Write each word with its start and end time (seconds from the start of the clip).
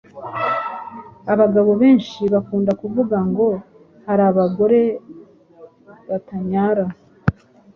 Abagabo 1.33 1.71
benshi 1.81 2.21
bakunda 2.33 2.71
kuvuga 2.81 3.17
ngo 3.29 3.47
hari 4.05 4.23
abagore 4.31 4.79
batanyara 6.09 6.85